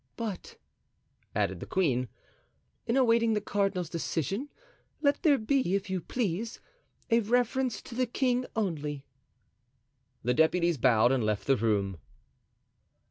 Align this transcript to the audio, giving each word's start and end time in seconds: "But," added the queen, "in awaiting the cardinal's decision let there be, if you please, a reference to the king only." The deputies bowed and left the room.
"But," 0.17 0.57
added 1.35 1.59
the 1.59 1.67
queen, 1.67 2.07
"in 2.87 2.97
awaiting 2.97 3.33
the 3.33 3.39
cardinal's 3.39 3.87
decision 3.87 4.49
let 4.99 5.21
there 5.21 5.37
be, 5.37 5.75
if 5.75 5.91
you 5.91 6.01
please, 6.01 6.59
a 7.11 7.19
reference 7.19 7.83
to 7.83 7.93
the 7.93 8.07
king 8.07 8.47
only." 8.55 9.05
The 10.23 10.33
deputies 10.33 10.79
bowed 10.79 11.11
and 11.11 11.23
left 11.23 11.45
the 11.45 11.55
room. 11.55 11.99